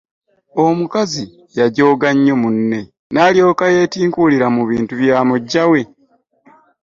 Omukazi 0.65 1.23
yagyooga 1.59 2.09
nnyo 2.15 2.35
munne, 2.41 2.79
nalyokka 3.13 3.65
yetinkulira 3.75 4.47
mu 4.55 4.63
bintu 4.69 4.93
bya 5.01 5.17
mugyawe. 5.27 5.81